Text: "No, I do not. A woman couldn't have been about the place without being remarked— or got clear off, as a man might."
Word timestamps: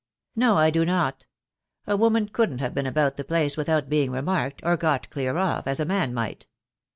"No, 0.35 0.57
I 0.57 0.71
do 0.71 0.83
not. 0.83 1.27
A 1.85 1.95
woman 1.95 2.27
couldn't 2.27 2.57
have 2.59 2.73
been 2.73 2.87
about 2.87 3.17
the 3.17 3.23
place 3.23 3.55
without 3.55 3.87
being 3.87 4.09
remarked— 4.09 4.59
or 4.65 4.75
got 4.75 5.11
clear 5.11 5.37
off, 5.37 5.67
as 5.67 5.79
a 5.79 5.85
man 5.85 6.11
might." 6.11 6.47